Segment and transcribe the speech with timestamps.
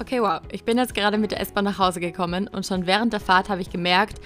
[0.00, 0.40] Okay, wow.
[0.50, 3.50] Ich bin jetzt gerade mit der S-Bahn nach Hause gekommen und schon während der Fahrt
[3.50, 4.18] habe ich gemerkt,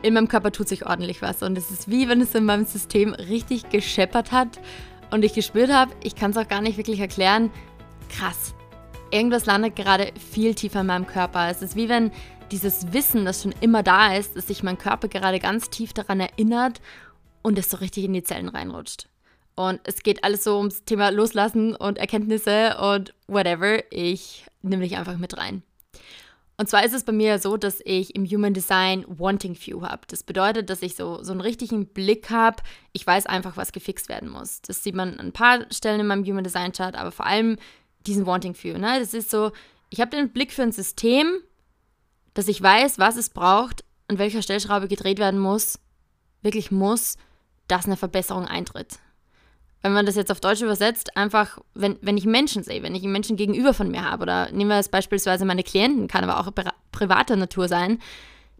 [0.00, 1.42] in meinem Körper tut sich ordentlich was.
[1.42, 4.58] Und es ist wie wenn es in meinem System richtig gescheppert hat
[5.10, 7.50] und ich gespürt habe, ich kann es auch gar nicht wirklich erklären.
[8.08, 8.54] Krass.
[9.10, 11.50] Irgendwas landet gerade viel tiefer in meinem Körper.
[11.50, 12.10] Es ist wie wenn
[12.50, 16.20] dieses Wissen, das schon immer da ist, dass sich mein Körper gerade ganz tief daran
[16.20, 16.80] erinnert
[17.42, 19.11] und es so richtig in die Zellen reinrutscht.
[19.54, 23.82] Und es geht alles so ums Thema Loslassen und Erkenntnisse und whatever.
[23.92, 25.62] Ich nehme dich einfach mit rein.
[26.56, 30.02] Und zwar ist es bei mir so, dass ich im Human Design Wanting View habe.
[30.06, 32.62] Das bedeutet, dass ich so, so einen richtigen Blick habe.
[32.92, 34.62] Ich weiß einfach, was gefixt werden muss.
[34.62, 37.56] Das sieht man an ein paar Stellen in meinem Human Design Chart, aber vor allem
[38.06, 38.78] diesen Wanting View.
[38.78, 39.00] Ne?
[39.00, 39.50] Das ist so,
[39.90, 41.40] ich habe den Blick für ein System,
[42.34, 45.78] dass ich weiß, was es braucht, an welcher Stellschraube gedreht werden muss,
[46.42, 47.16] wirklich muss,
[47.66, 48.98] dass eine Verbesserung eintritt
[49.82, 53.02] wenn man das jetzt auf Deutsch übersetzt, einfach, wenn, wenn ich Menschen sehe, wenn ich
[53.02, 56.52] Menschen gegenüber von mir habe, oder nehmen wir es beispielsweise meine Klienten, kann aber auch
[56.92, 57.98] privater Natur sein,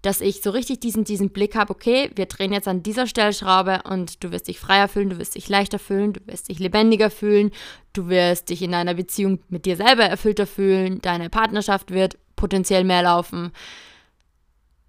[0.03, 3.83] dass ich so richtig diesen, diesen Blick habe, okay, wir drehen jetzt an dieser Stellschraube
[3.89, 7.09] und du wirst dich freier fühlen, du wirst dich leichter fühlen, du wirst dich lebendiger
[7.09, 7.53] fühlen,
[7.93, 12.83] du wirst dich in einer Beziehung mit dir selber erfüllter fühlen, deine Partnerschaft wird potenziell
[12.83, 13.53] mehr laufen.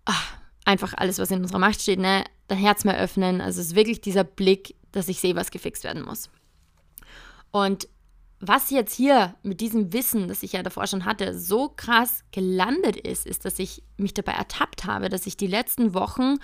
[0.05, 0.33] Ach,
[0.65, 2.23] einfach alles, was in unserer Macht steht, ne?
[2.47, 3.39] Dein Herz mehr öffnen.
[3.39, 6.29] Also es ist wirklich dieser Blick dass ich sehe, was gefixt werden muss.
[7.51, 7.89] Und
[8.39, 12.97] was jetzt hier mit diesem Wissen, das ich ja davor schon hatte, so krass gelandet
[12.97, 16.37] ist, ist, dass ich mich dabei ertappt habe, dass ich die letzten Wochen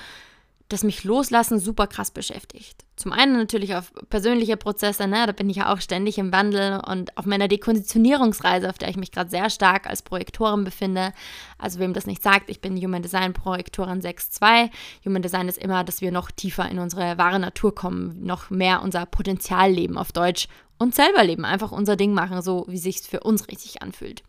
[0.70, 2.86] das mich loslassen super krass beschäftigt.
[2.96, 5.26] Zum einen natürlich auf persönliche Prozesse, ne?
[5.26, 8.98] da bin ich ja auch ständig im Wandel und auf meiner Dekonditionierungsreise, auf der ich
[8.98, 11.12] mich gerade sehr stark als Projektorin befinde.
[11.58, 14.70] Also wem das nicht sagt, ich bin Human Design Projektorin 6.2.
[15.06, 18.84] Human Design ist immer, dass wir noch tiefer in unsere wahre Natur kommen, noch mehr
[18.84, 23.02] unser Potenzial leben auf Deutsch und selber leben, einfach unser Ding machen, so wie sich
[23.02, 24.24] für uns richtig anfühlt.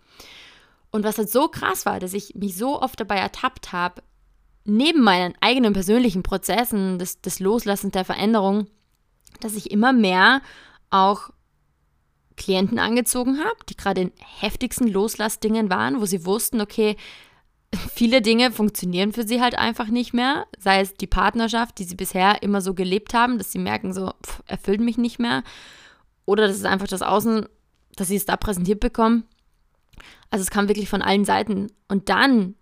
[0.91, 4.03] Und was halt so krass war, dass ich mich so oft dabei ertappt habe,
[4.65, 8.66] neben meinen eigenen persönlichen Prozessen des, des Loslassens der Veränderung,
[9.41, 10.43] dass ich immer mehr
[10.91, 11.31] auch
[12.37, 16.97] Klienten angezogen habe, die gerade in heftigsten Loslassdingen waren, wo sie wussten, okay,
[17.94, 20.47] viele Dinge funktionieren für sie halt einfach nicht mehr.
[20.59, 24.12] Sei es die Partnerschaft, die sie bisher immer so gelebt haben, dass sie merken, so
[24.25, 25.42] pff, erfüllt mich nicht mehr.
[26.25, 27.47] Oder das ist einfach das Außen,
[27.97, 29.25] dass sie es da präsentiert bekommen.
[30.31, 31.69] Also es kam wirklich von allen Seiten.
[31.88, 32.54] Und dann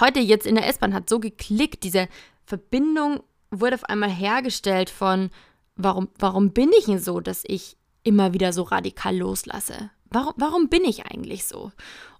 [0.00, 2.08] heute jetzt in der S-Bahn hat so geklickt, diese
[2.44, 5.30] Verbindung wurde auf einmal hergestellt von,
[5.76, 9.90] warum, warum bin ich denn so, dass ich immer wieder so radikal loslasse?
[10.10, 11.72] Warum, warum bin ich eigentlich so?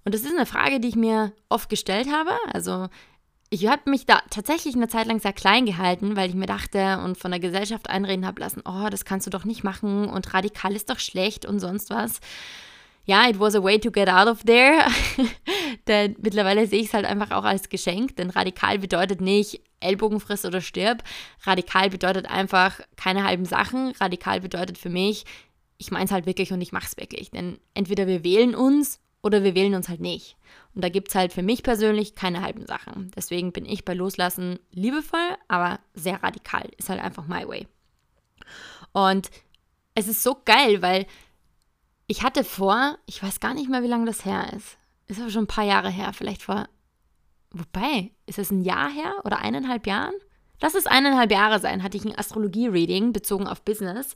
[0.04, 2.32] Und das ist eine Frage, die ich mir oft gestellt habe.
[2.52, 2.88] Also
[3.50, 7.00] ich habe mich da tatsächlich eine Zeit lang sehr klein gehalten, weil ich mir dachte
[7.04, 10.32] und von der Gesellschaft einreden habe lassen, oh, das kannst du doch nicht machen und
[10.32, 12.20] radikal ist doch schlecht und sonst was
[13.04, 14.86] ja, it was a way to get out of there.
[15.86, 20.20] denn mittlerweile sehe ich es halt einfach auch als Geschenk, denn radikal bedeutet nicht Ellbogen
[20.20, 21.02] friss oder stirb.
[21.42, 23.92] Radikal bedeutet einfach keine halben Sachen.
[24.00, 25.24] Radikal bedeutet für mich,
[25.78, 27.30] ich meine es halt wirklich und ich mache es wirklich.
[27.30, 30.36] Denn entweder wir wählen uns oder wir wählen uns halt nicht.
[30.74, 33.10] Und da gibt es halt für mich persönlich keine halben Sachen.
[33.16, 36.68] Deswegen bin ich bei Loslassen liebevoll, aber sehr radikal.
[36.78, 37.66] Ist halt einfach my way.
[38.92, 39.30] Und
[39.94, 41.06] es ist so geil, weil
[42.12, 44.76] ich hatte vor, ich weiß gar nicht mehr, wie lange das her ist.
[45.06, 46.68] Ist aber schon ein paar Jahre her, vielleicht vor.
[47.52, 50.12] Wobei, ist es ein Jahr her oder eineinhalb Jahren?
[50.60, 54.14] Lass es eineinhalb Jahre sein, hatte ich ein Astrologie-Reading bezogen auf Business.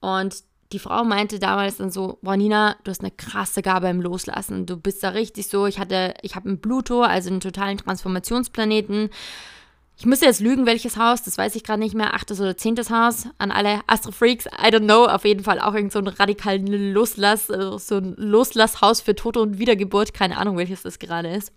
[0.00, 4.02] Und die Frau meinte damals dann so, boah Nina, du hast eine krasse Gabe im
[4.02, 4.66] Loslassen.
[4.66, 9.08] Du bist da richtig so, ich hatte, ich habe einen Pluto, also einen totalen Transformationsplaneten.
[10.00, 12.88] Ich müsste jetzt lügen, welches Haus, das weiß ich gerade nicht mehr, achtes oder zehntes
[12.88, 16.66] Haus an alle Astrofreaks, I don't know, auf jeden Fall auch irgend so ein radikalen
[16.66, 21.52] Loslass, äh, so ein Loslasshaus für Tote und Wiedergeburt, keine Ahnung, welches das gerade ist.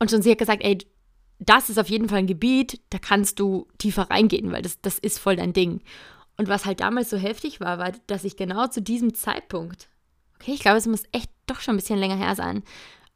[0.00, 0.78] Und schon sie hat gesagt, ey,
[1.38, 4.98] das ist auf jeden Fall ein Gebiet, da kannst du tiefer reingehen, weil das, das
[4.98, 5.82] ist voll dein Ding.
[6.36, 9.88] Und was halt damals so heftig war, war, dass ich genau zu diesem Zeitpunkt,
[10.40, 12.64] okay, ich glaube, es muss echt doch schon ein bisschen länger her sein,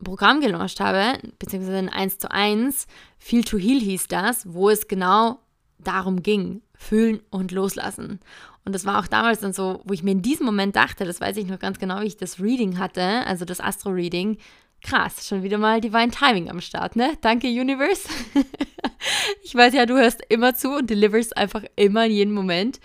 [0.03, 2.87] Programm gelauncht habe, beziehungsweise ein 1 zu 1,
[3.19, 5.41] Feel to Heal hieß das, wo es genau
[5.79, 8.21] darum ging, fühlen und loslassen.
[8.65, 11.21] Und das war auch damals dann so, wo ich mir in diesem Moment dachte, das
[11.21, 14.39] weiß ich noch ganz genau, wie ich das Reading hatte, also das Astro-Reading,
[14.83, 17.17] krass, schon wieder mal Divine Timing am Start, ne?
[17.21, 18.09] Danke, Universe.
[19.45, 22.81] ich weiß ja, du hörst immer zu und deliverst einfach immer in jedem Moment.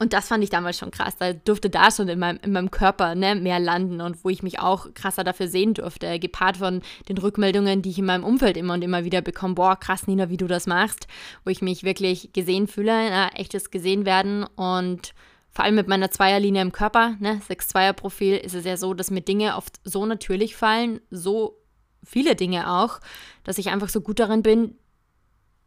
[0.00, 1.16] Und das fand ich damals schon krass.
[1.16, 4.44] Da durfte da schon in meinem, in meinem Körper ne, mehr landen und wo ich
[4.44, 6.20] mich auch krasser dafür sehen durfte.
[6.20, 9.54] Gepaart von den Rückmeldungen, die ich in meinem Umfeld immer und immer wieder bekomme.
[9.54, 11.08] Boah, krass, Nina, wie du das machst.
[11.44, 15.14] Wo ich mich wirklich gesehen fühle, na, echtes gesehen werden und
[15.50, 19.22] vor allem mit meiner Zweierlinie im Körper, ne, 6-2er-Profil, ist es ja so, dass mir
[19.22, 21.58] Dinge oft so natürlich fallen, so
[22.04, 23.00] viele Dinge auch,
[23.42, 24.76] dass ich einfach so gut darin bin,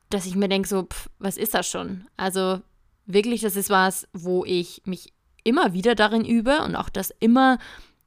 [0.09, 2.05] dass ich mir denke, so, pff, was ist das schon?
[2.15, 2.61] Also
[3.13, 5.13] wirklich, das ist was, wo ich mich
[5.43, 7.57] immer wieder darin übe und auch das immer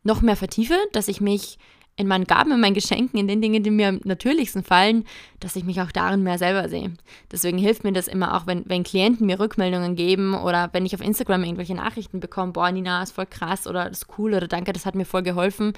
[0.03, 1.59] noch mehr vertiefe, dass ich mich
[1.97, 5.05] in meinen Gaben, in meinen Geschenken, in den Dingen, die mir am natürlichsten fallen,
[5.39, 6.93] dass ich mich auch darin mehr selber sehe.
[7.31, 10.95] Deswegen hilft mir das immer auch, wenn, wenn Klienten mir Rückmeldungen geben oder wenn ich
[10.95, 14.49] auf Instagram irgendwelche Nachrichten bekomme, boah, Nina, ist voll krass oder das ist cool oder
[14.49, 15.73] danke, das hat mir voll geholfen,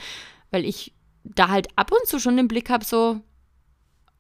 [0.50, 3.20] weil ich da halt ab und zu schon den Blick habe, so,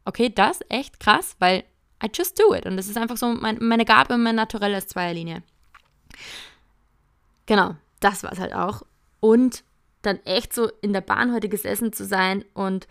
[0.04, 1.64] okay, das echt krass, weil
[2.02, 2.66] I just do it.
[2.66, 5.42] Und das ist einfach so mein, meine Gabe, mein naturelles Zweierlinie.
[7.46, 8.82] Genau, das war es halt auch.
[9.20, 9.64] Und
[10.02, 12.86] dann echt so in der Bahn heute gesessen zu sein und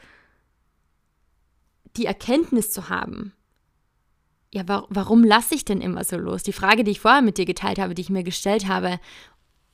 [1.95, 3.33] die Erkenntnis zu haben,
[4.53, 6.43] ja, wa warum lasse ich denn immer so los?
[6.43, 8.99] Die Frage, die ich vorher mit dir geteilt habe, die ich mir gestellt habe.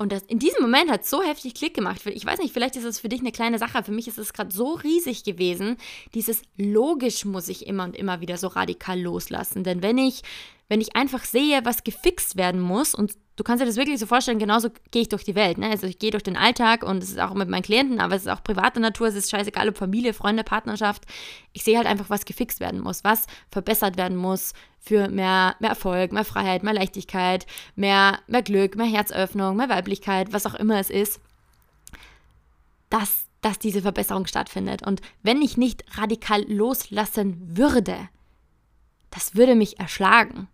[0.02, 2.02] Und das, in diesem Moment hat es so heftig Klick gemacht.
[2.08, 3.84] Ich weiß nicht, vielleicht ist es für dich eine kleine Sache.
[3.84, 5.78] Für mich ist es gerade so riesig gewesen.
[6.16, 9.64] Dieses logisch muss ich immer und immer wieder so radikal loslassen.
[9.64, 10.24] Denn wenn ich,
[10.72, 14.06] wenn ich einfach sehe, was gefixt werden muss und du kannst dir das wirklich so
[14.06, 15.58] vorstellen, genauso gehe ich durch die Welt.
[15.58, 15.70] Ne?
[15.70, 18.22] Also ich gehe durch den Alltag und es ist auch mit meinen Klienten, aber es
[18.22, 21.04] ist auch private Natur, es ist scheißegal, ob Familie, Freunde, Partnerschaft.
[21.52, 25.72] Ich sehe halt einfach, was gefixt werden muss, was verbessert werden muss für mehr, mehr
[25.72, 27.46] Erfolg, mehr Freiheit, mehr Leichtigkeit,
[27.76, 31.20] mehr, mehr Glück, mehr Herzöffnung, mehr Weiblichkeit, was auch immer es ist.
[32.90, 34.88] Dass, dass diese Verbesserung stattfindet.
[34.88, 38.08] Und wenn ich nicht radikal loslassen würde,
[39.10, 40.48] das würde mich erschlagen.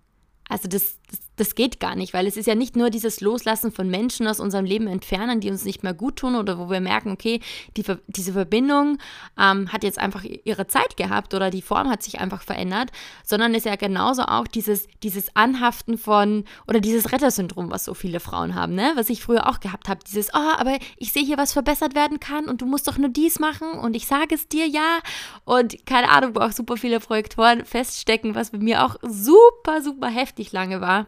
[0.49, 3.71] Also das, das, das, geht gar nicht, weil es ist ja nicht nur dieses Loslassen
[3.71, 6.81] von Menschen aus unserem Leben entfernen, die uns nicht mehr gut tun oder wo wir
[6.81, 7.39] merken, okay,
[7.77, 8.97] die, diese Verbindung
[9.39, 12.91] ähm, hat jetzt einfach ihre Zeit gehabt oder die Form hat sich einfach verändert,
[13.23, 17.93] sondern es ist ja genauso auch dieses, dieses Anhaften von oder dieses Rettersyndrom, was so
[17.93, 18.91] viele Frauen haben, ne?
[18.95, 22.19] was ich früher auch gehabt habe, dieses, oh, aber ich sehe hier, was verbessert werden
[22.19, 24.99] kann und du musst doch nur dies machen und ich sage es dir ja.
[25.45, 30.07] Und keine Ahnung, wo auch super viele Projektoren feststecken, was bei mir auch super, super
[30.07, 31.06] heftig lange war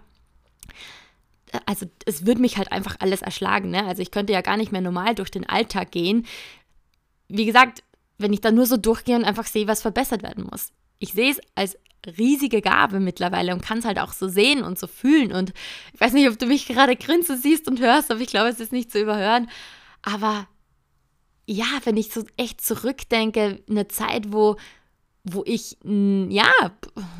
[1.65, 3.71] also es würde mich halt einfach alles erschlagen.
[3.71, 3.85] Ne?
[3.85, 6.25] Also ich könnte ja gar nicht mehr normal durch den Alltag gehen.
[7.27, 7.83] Wie gesagt,
[8.17, 10.71] wenn ich dann nur so durchgehe und einfach sehe, was verbessert werden muss.
[10.99, 11.77] Ich sehe es als
[12.17, 15.31] riesige Gabe mittlerweile und kann es halt auch so sehen und so fühlen.
[15.31, 15.53] Und
[15.93, 18.59] ich weiß nicht, ob du mich gerade grinsen siehst und hörst, aber ich glaube, es
[18.59, 19.49] ist nicht zu überhören.
[20.01, 20.47] Aber
[21.45, 24.57] ja, wenn ich so echt zurückdenke, eine Zeit, wo
[25.23, 26.51] wo ich, ja,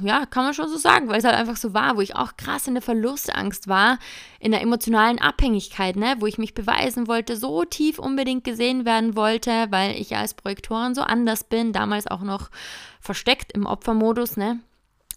[0.02, 2.38] ja, kann man schon so sagen, weil es halt einfach so war, wo ich auch
[2.38, 4.00] krass in der Verlustangst war,
[4.40, 9.16] in der emotionalen Abhängigkeit, ne, wo ich mich beweisen wollte, so tief unbedingt gesehen werden
[9.16, 12.50] wollte, weil ich als Projektorin so anders bin, damals auch noch
[13.02, 14.60] versteckt im Opfermodus, ne.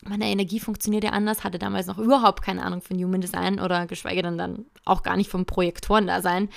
[0.04, 3.86] Meine Energie funktioniert ja anders, hatte damals noch überhaupt keine Ahnung von Human Design oder
[3.86, 6.48] geschweige denn dann auch gar nicht vom Projektoren-Dasein.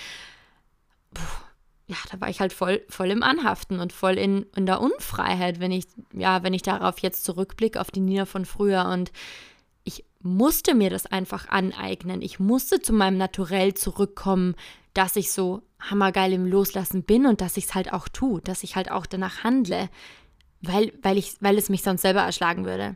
[1.13, 1.44] Puh
[1.87, 5.59] ja, da war ich halt voll, voll im Anhaften und voll in, in der Unfreiheit,
[5.59, 8.85] wenn ich, ja, wenn ich darauf jetzt zurückblicke, auf die Nina von früher.
[8.85, 9.11] Und
[9.83, 12.23] ich musste mir das einfach aneignen.
[12.23, 14.55] Ich musste zu meinem Naturell zurückkommen,
[14.95, 18.63] dass ich so hammergeil im Loslassen bin und dass ich es halt auch tue, dass
[18.63, 19.89] ich halt auch danach handle,
[20.61, 22.95] weil, weil, ich, weil es mich sonst selber erschlagen würde.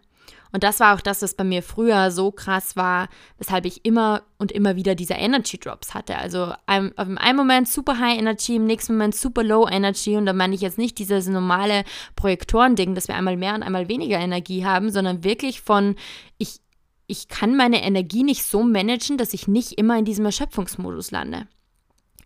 [0.52, 4.24] Und das war auch das, was bei mir früher so krass war, weshalb ich immer
[4.38, 6.18] und immer wieder diese Energy Drops hatte.
[6.18, 10.18] Also im, einen Moment super High Energy, im nächsten Moment super Low Energy.
[10.18, 11.84] Und da meine ich jetzt nicht dieses normale
[12.16, 15.96] Projektorending, dass wir einmal mehr und einmal weniger Energie haben, sondern wirklich von,
[16.38, 16.60] ich,
[17.06, 21.48] ich kann meine Energie nicht so managen, dass ich nicht immer in diesem Erschöpfungsmodus lande.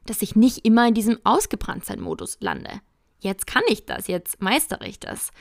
[0.06, 2.82] Dass ich nicht immer in diesem Ausgebranntsein-Modus lande.
[3.20, 5.32] Jetzt kann ich das, jetzt meistere ich das.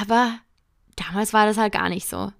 [0.00, 0.38] Aber
[0.98, 2.32] damals war das halt gar nicht so.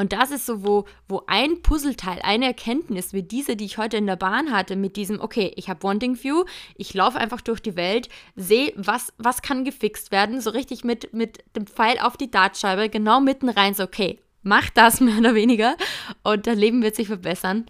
[0.00, 3.98] Und das ist so, wo, wo ein Puzzleteil, eine Erkenntnis wie diese, die ich heute
[3.98, 7.60] in der Bahn hatte, mit diesem, okay, ich habe Wanting View, ich laufe einfach durch
[7.60, 12.16] die Welt, sehe, was, was kann gefixt werden, so richtig mit, mit dem Pfeil auf
[12.16, 15.76] die Dartscheibe, genau mitten rein, so, okay, mach das mehr oder weniger
[16.22, 17.66] und dein Leben wird sich verbessern.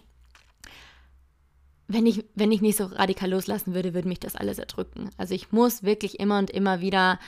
[1.89, 5.09] Wenn ich, wenn ich nicht so radikal loslassen würde, würde mich das alles erdrücken.
[5.17, 7.19] Also ich muss wirklich immer und immer wieder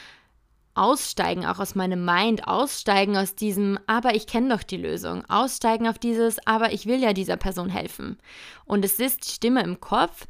[0.75, 5.88] aussteigen, auch aus meinem Mind, aussteigen aus diesem, aber ich kenne doch die Lösung, aussteigen
[5.88, 8.18] auf dieses, aber ich will ja dieser Person helfen.
[8.65, 10.25] Und es ist die Stimme im Kopf,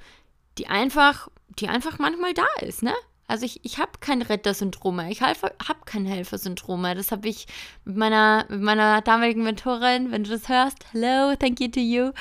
[0.58, 2.94] die einfach, die einfach manchmal da ist, ne?
[3.26, 5.54] Also ich, ich habe kein Rettersyndrom mehr, ich habe
[5.86, 6.94] kein Helfersyndrom mehr.
[6.94, 7.48] Das habe ich
[7.86, 12.12] mit meiner, mit meiner damaligen Mentorin, wenn du das hörst, hello, thank you to you,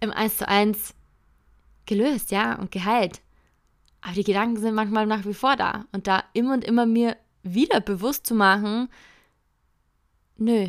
[0.00, 0.94] im 1 zu 1
[1.84, 3.20] gelöst, ja, und geheilt.
[4.00, 5.84] Aber die Gedanken sind manchmal nach wie vor da.
[5.92, 7.16] Und da immer und immer mir
[7.54, 8.88] wieder bewusst zu machen,
[10.36, 10.68] nö,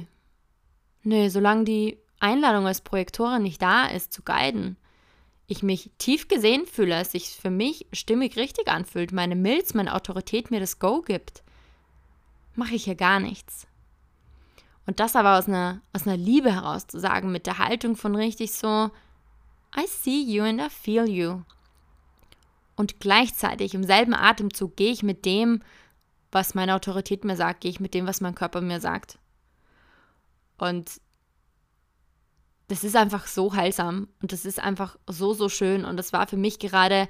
[1.03, 4.77] nö, solange die Einladung als Projektorin nicht da ist, zu guiden,
[5.47, 9.95] ich mich tief gesehen fühle, es sich für mich stimmig richtig anfühlt, meine Milz, meine
[9.95, 11.43] Autorität mir das Go gibt,
[12.55, 13.67] mache ich hier gar nichts.
[14.85, 18.15] Und das aber aus einer, aus einer Liebe heraus zu sagen, mit der Haltung von
[18.15, 18.89] richtig so,
[19.77, 21.41] I see you and I feel you.
[22.75, 25.61] Und gleichzeitig im selben Atemzug gehe ich mit dem,
[26.31, 29.17] was meine Autorität mir sagt, gehe ich mit dem, was mein Körper mir sagt.
[30.57, 31.01] Und
[32.67, 35.85] das ist einfach so heilsam und das ist einfach so, so schön.
[35.85, 37.07] Und das war für mich gerade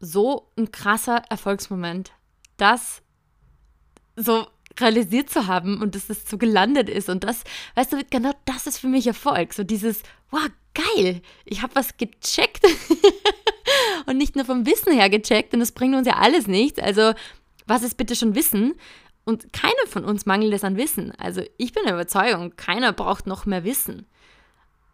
[0.00, 2.12] so ein krasser Erfolgsmoment,
[2.56, 3.02] das
[4.16, 4.46] so
[4.78, 7.08] realisiert zu haben und dass es so gelandet ist.
[7.08, 9.52] Und das, weißt du, genau das ist für mich Erfolg.
[9.52, 12.64] So dieses, wow, geil, ich habe was gecheckt.
[14.06, 16.78] und nicht nur vom Wissen her gecheckt, denn das bringt uns ja alles nichts.
[16.78, 17.12] Also,
[17.70, 18.74] was ist bitte schon Wissen?
[19.24, 21.12] Und keiner von uns mangelt es an Wissen.
[21.18, 24.06] Also, ich bin der Überzeugung, keiner braucht noch mehr Wissen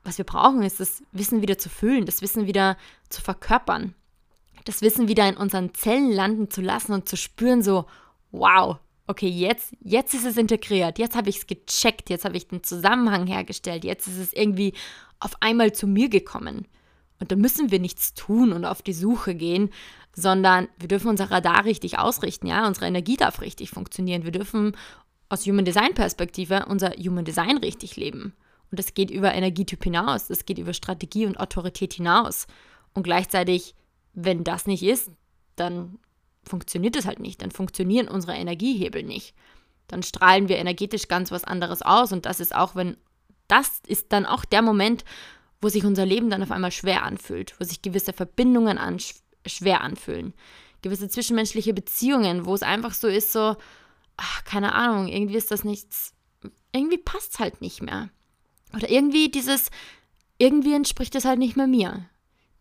[0.06, 2.76] was wir brauchen, ist das Wissen wieder zu füllen, das Wissen wieder
[3.10, 3.94] zu verkörpern,
[4.64, 7.86] das Wissen wieder in unseren Zellen landen zu lassen und zu spüren, so,
[8.30, 12.48] wow, okay, jetzt, jetzt ist es integriert, jetzt habe ich es gecheckt, jetzt habe ich
[12.48, 14.72] den Zusammenhang hergestellt, jetzt ist es irgendwie
[15.18, 16.66] auf einmal zu mir gekommen.
[17.18, 19.70] Und da müssen wir nichts tun und auf die Suche gehen,
[20.14, 24.24] sondern wir dürfen unser Radar richtig ausrichten, ja, unsere Energie darf richtig funktionieren.
[24.24, 24.76] Wir dürfen
[25.28, 28.34] aus Human Design Perspektive unser Human Design richtig leben.
[28.70, 32.46] Und das geht über Energietyp hinaus, das geht über Strategie und Autorität hinaus.
[32.94, 33.74] Und gleichzeitig,
[34.14, 35.10] wenn das nicht ist,
[35.54, 35.98] dann
[36.44, 39.34] funktioniert es halt nicht, dann funktionieren unsere Energiehebel nicht.
[39.88, 42.96] Dann strahlen wir energetisch ganz was anderes aus und das ist auch, wenn,
[43.48, 45.04] das ist dann auch der Moment,
[45.66, 49.00] wo sich unser Leben dann auf einmal schwer anfühlt, wo sich gewisse Verbindungen an,
[49.44, 50.32] schwer anfühlen,
[50.80, 53.56] gewisse zwischenmenschliche Beziehungen, wo es einfach so ist, so,
[54.16, 56.14] ach, keine Ahnung, irgendwie ist das nichts,
[56.70, 58.10] irgendwie passt es halt nicht mehr.
[58.74, 59.72] Oder irgendwie dieses,
[60.38, 62.08] irgendwie entspricht es halt nicht mehr mir.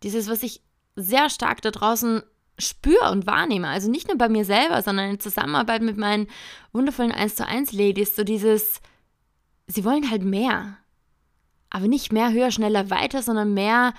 [0.02, 0.60] Dieses, was ich
[0.96, 2.24] sehr stark da draußen
[2.58, 3.68] spüre und wahrnehme.
[3.68, 6.26] Also nicht nur bei mir selber, sondern in Zusammenarbeit mit meinen
[6.72, 8.80] wundervollen 1 zu 1 Ladies, so dieses,
[9.68, 10.78] sie wollen halt mehr.
[11.76, 13.92] Aber nicht mehr höher, schneller, weiter, sondern mehr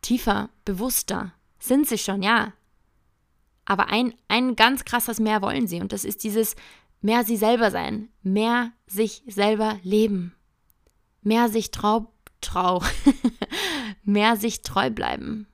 [0.00, 1.32] tiefer, bewusster.
[1.58, 2.54] Sind sie schon, ja.
[3.66, 6.56] Aber ein, ein ganz krasses Mehr wollen sie und das ist dieses
[7.02, 10.34] mehr sie selber sein, mehr sich selber leben
[11.22, 12.82] mehr sich trau, trau,
[14.04, 15.46] mehr sich treu bleiben.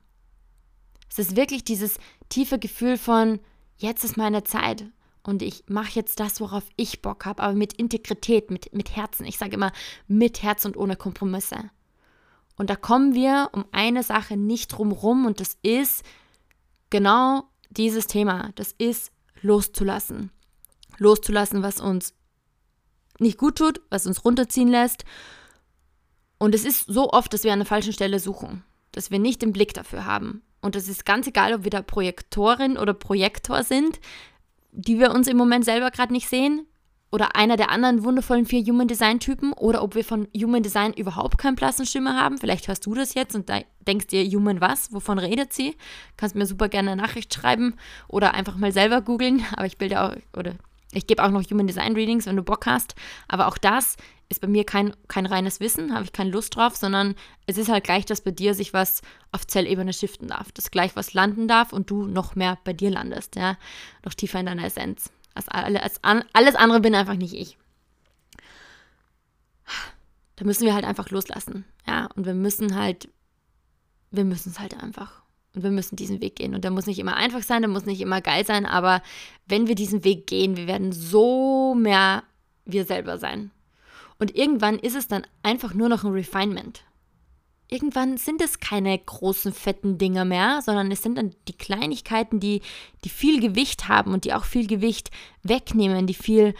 [1.09, 3.39] Es ist wirklich dieses tiefe Gefühl von,
[3.77, 4.85] jetzt ist meine Zeit
[5.27, 9.25] und ich mache jetzt das, worauf ich Bock habe, aber mit Integrität, mit, mit Herzen.
[9.25, 9.71] Ich sage immer
[10.07, 11.69] mit Herz und ohne Kompromisse.
[12.55, 16.03] Und da kommen wir um eine Sache nicht drum rum und das ist
[16.89, 18.51] genau dieses Thema.
[18.55, 20.31] Das ist loszulassen.
[20.97, 22.13] Loszulassen, was uns
[23.19, 25.03] nicht gut tut, was uns runterziehen lässt
[26.37, 29.41] und es ist so oft, dass wir an der falschen Stelle suchen, dass wir nicht
[29.41, 30.43] den Blick dafür haben.
[30.61, 33.99] Und es ist ganz egal, ob wir da Projektorin oder Projektor sind,
[34.71, 36.67] die wir uns im Moment selber gerade nicht sehen,
[37.09, 40.93] oder einer der anderen wundervollen vier Human Design Typen, oder ob wir von Human Design
[40.93, 42.37] überhaupt keinen blassen Schimmer haben.
[42.37, 43.49] Vielleicht hörst du das jetzt und
[43.87, 44.91] denkst dir, Human was?
[44.91, 45.75] Wovon redet sie?
[46.17, 47.75] Kannst mir super gerne eine Nachricht schreiben
[48.09, 49.43] oder einfach mal selber googeln.
[49.55, 50.55] Aber ich bilde auch, oder
[50.91, 52.95] ich gebe auch noch Human Design Readings, wenn du Bock hast.
[53.27, 53.97] Aber auch das
[54.29, 57.15] ist bei mir kein, kein reines Wissen, habe ich keine Lust drauf, sondern
[57.45, 59.01] es ist halt gleich, dass bei dir sich was
[59.31, 62.89] auf Zellebene shiften darf, dass gleich was landen darf und du noch mehr bei dir
[62.89, 63.57] landest, ja,
[64.03, 65.11] noch tiefer in deiner Essenz.
[65.33, 65.99] Als, als,
[66.33, 67.57] alles andere bin einfach nicht ich.
[70.35, 73.09] Da müssen wir halt einfach loslassen, ja, und wir müssen halt,
[74.11, 75.23] wir müssen es halt einfach.
[75.57, 76.53] Und wir müssen diesen Weg gehen.
[76.53, 79.01] Und der muss nicht immer einfach sein, der muss nicht immer geil sein, aber
[79.47, 82.21] wenn wir diesen Weg gehen, wir werden so mehr
[82.65, 83.49] wir selber sein.
[84.19, 86.83] Und irgendwann ist es dann einfach nur noch ein Refinement.
[87.69, 92.61] Irgendwann sind es keine großen, fetten Dinger mehr, sondern es sind dann die Kleinigkeiten, die,
[93.03, 95.09] die viel Gewicht haben und die auch viel Gewicht
[95.41, 96.53] wegnehmen, die viel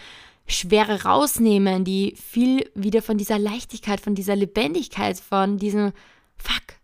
[0.48, 5.92] Schwere rausnehmen, die viel wieder von dieser Leichtigkeit, von dieser Lebendigkeit, von diesem
[6.36, 6.77] Fuck.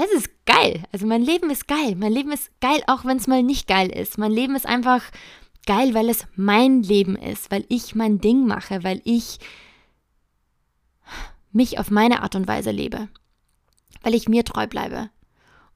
[0.00, 0.84] Es ist geil.
[0.92, 1.96] Also mein Leben ist geil.
[1.96, 4.16] Mein Leben ist geil, auch wenn es mal nicht geil ist.
[4.16, 5.02] Mein Leben ist einfach
[5.66, 9.40] geil, weil es mein Leben ist, weil ich mein Ding mache, weil ich
[11.50, 13.08] mich auf meine Art und Weise lebe,
[14.02, 15.10] weil ich mir treu bleibe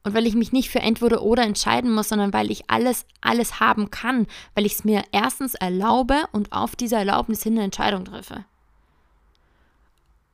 [0.03, 3.59] und weil ich mich nicht für entweder oder entscheiden muss, sondern weil ich alles, alles
[3.59, 8.05] haben kann, weil ich es mir erstens erlaube und auf diese Erlaubnis hin eine Entscheidung
[8.05, 8.45] treffe.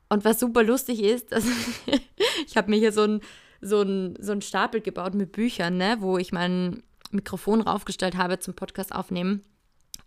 [0.09, 1.45] Und was super lustig ist, dass
[2.45, 3.21] ich habe mir hier so ein
[3.61, 8.53] so ein, so Stapel gebaut mit Büchern, ne, wo ich mein Mikrofon raufgestellt habe zum
[8.53, 9.43] Podcast aufnehmen.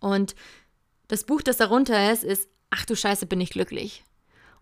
[0.00, 0.34] Und
[1.08, 4.02] das Buch, das darunter ist, ist Ach du Scheiße, bin ich glücklich.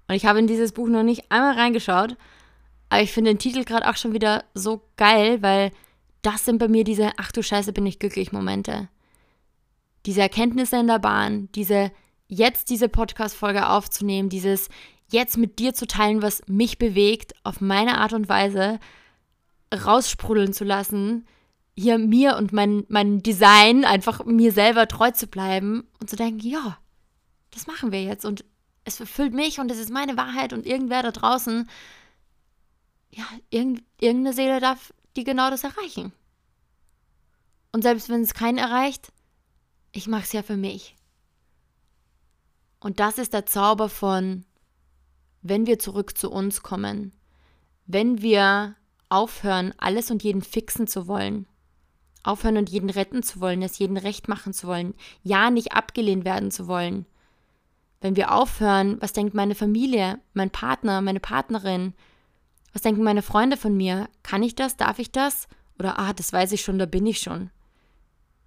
[0.09, 2.17] Und ich habe in dieses Buch noch nicht einmal reingeschaut,
[2.89, 5.71] Aber ich finde den Titel gerade auch schon wieder so geil, weil
[6.23, 8.89] das sind bei mir diese Ach du Scheiße, bin ich glücklich Momente.
[10.07, 11.93] Diese Erkenntnisse in der Bahn, diese
[12.27, 14.69] jetzt diese Podcast-Folge aufzunehmen, dieses
[15.13, 18.79] jetzt mit dir zu teilen, was mich bewegt, auf meine Art und Weise
[19.73, 21.27] raussprudeln zu lassen,
[21.77, 26.47] hier mir und mein, mein Design einfach mir selber treu zu bleiben und zu denken,
[26.47, 26.79] ja,
[27.51, 28.45] das machen wir jetzt und
[28.85, 31.69] es erfüllt mich und es ist meine Wahrheit und irgendwer da draußen,
[33.13, 36.13] ja, irgend, irgendeine Seele darf die genau das erreichen.
[37.73, 39.13] Und selbst wenn es keinen erreicht,
[39.93, 40.97] ich mache es ja für mich.
[42.81, 44.45] Und das ist der Zauber von,
[45.43, 47.13] wenn wir zurück zu uns kommen,
[47.87, 48.77] wenn wir
[49.09, 51.47] aufhören, alles und jeden fixen zu wollen,
[52.23, 56.25] aufhören und jeden retten zu wollen, es jeden recht machen zu wollen, ja nicht abgelehnt
[56.25, 57.07] werden zu wollen.
[58.01, 61.95] Wenn wir aufhören, was denkt meine Familie, mein Partner, meine Partnerin,
[62.73, 64.09] was denken meine Freunde von mir?
[64.23, 64.77] Kann ich das?
[64.77, 65.49] Darf ich das?
[65.79, 67.51] Oder ah, das weiß ich schon, da bin ich schon.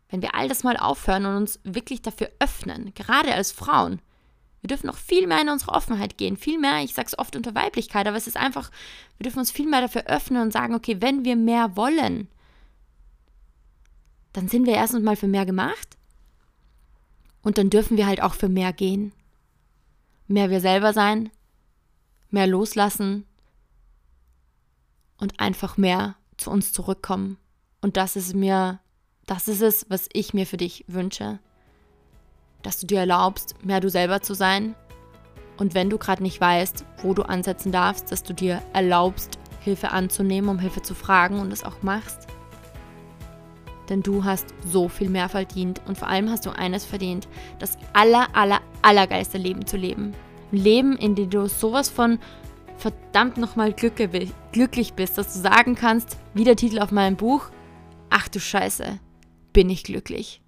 [0.09, 4.01] Wenn wir all das mal aufhören und uns wirklich dafür öffnen, gerade als Frauen,
[4.63, 7.35] wir dürfen noch viel mehr in unsere Offenheit gehen, viel mehr, ich sage es oft
[7.35, 8.71] unter Weiblichkeit, aber es ist einfach,
[9.17, 12.29] wir dürfen uns viel mehr dafür öffnen und sagen, okay, wenn wir mehr wollen,
[14.31, 15.97] dann sind wir erstens mal für mehr gemacht
[17.41, 19.11] und dann dürfen wir halt auch für mehr gehen.
[20.27, 21.29] Mehr wir selber sein,
[22.29, 23.25] mehr loslassen
[25.17, 27.37] und einfach mehr zu uns zurückkommen.
[27.81, 28.79] Und das ist mir,
[29.25, 31.39] das ist es, was ich mir für dich wünsche
[32.63, 34.75] dass du dir erlaubst, mehr du selber zu sein.
[35.57, 39.91] Und wenn du gerade nicht weißt, wo du ansetzen darfst, dass du dir erlaubst, Hilfe
[39.91, 42.27] anzunehmen, um Hilfe zu fragen und es auch machst.
[43.89, 47.27] Denn du hast so viel mehr verdient und vor allem hast du eines verdient,
[47.59, 50.13] das aller, aller, allergeilste Leben zu leben.
[50.51, 52.19] Ein Leben, in dem du sowas von
[52.77, 57.49] verdammt nochmal glücklich bist, dass du sagen kannst, wie der Titel auf meinem Buch,
[58.09, 58.99] ach du Scheiße,
[59.53, 60.42] bin ich glücklich.